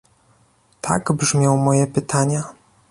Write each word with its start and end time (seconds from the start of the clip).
Tak 0.81 1.11
brzmią 1.11 1.57
moje 1.57 1.87
pytania 1.87 2.53